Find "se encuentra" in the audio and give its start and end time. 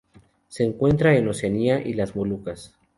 0.47-1.15